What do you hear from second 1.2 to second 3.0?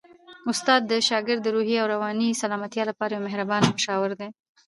د روحي او رواني سلامتیا